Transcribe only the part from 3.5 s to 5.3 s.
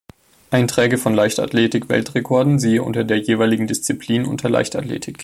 Disziplin unter Leichtathletik.